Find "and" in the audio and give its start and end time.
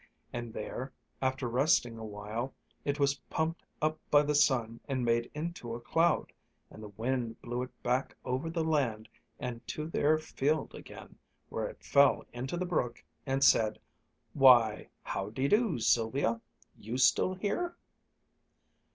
0.33-0.51, 4.87-5.05, 6.71-6.81, 9.39-9.61, 13.27-13.43